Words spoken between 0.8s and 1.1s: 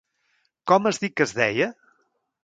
has